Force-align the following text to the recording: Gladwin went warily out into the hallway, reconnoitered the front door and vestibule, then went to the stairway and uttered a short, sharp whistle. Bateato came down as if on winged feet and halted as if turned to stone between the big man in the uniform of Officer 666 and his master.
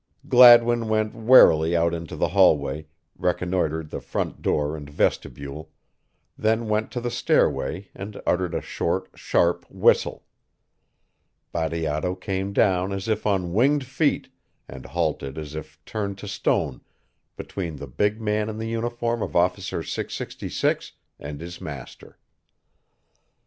Gladwin 0.27 0.87
went 0.89 1.13
warily 1.13 1.77
out 1.77 1.93
into 1.93 2.15
the 2.15 2.29
hallway, 2.29 2.87
reconnoitered 3.19 3.91
the 3.91 4.01
front 4.01 4.41
door 4.41 4.75
and 4.75 4.89
vestibule, 4.89 5.69
then 6.35 6.67
went 6.67 6.89
to 6.93 6.99
the 6.99 7.11
stairway 7.11 7.89
and 7.93 8.19
uttered 8.25 8.55
a 8.55 8.61
short, 8.63 9.09
sharp 9.13 9.63
whistle. 9.69 10.25
Bateato 11.53 12.15
came 12.15 12.51
down 12.51 12.91
as 12.91 13.07
if 13.07 13.27
on 13.27 13.53
winged 13.53 13.85
feet 13.85 14.29
and 14.67 14.87
halted 14.87 15.37
as 15.37 15.53
if 15.53 15.79
turned 15.85 16.17
to 16.17 16.27
stone 16.27 16.81
between 17.37 17.75
the 17.75 17.85
big 17.85 18.19
man 18.19 18.49
in 18.49 18.57
the 18.57 18.69
uniform 18.69 19.21
of 19.21 19.35
Officer 19.35 19.83
666 19.83 20.93
and 21.19 21.39
his 21.39 21.61
master. 21.61 22.17